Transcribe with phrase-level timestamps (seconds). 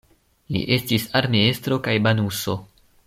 [0.55, 2.57] Li estis armeestro kaj banuso.